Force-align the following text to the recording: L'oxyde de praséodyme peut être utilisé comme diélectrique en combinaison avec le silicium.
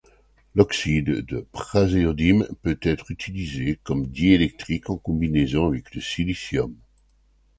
L'oxyde 0.55 1.23
de 1.23 1.45
praséodyme 1.51 2.47
peut 2.63 2.79
être 2.81 3.11
utilisé 3.11 3.79
comme 3.83 4.07
diélectrique 4.07 4.89
en 4.89 4.97
combinaison 4.97 5.67
avec 5.67 5.93
le 5.93 6.01
silicium. 6.01 6.75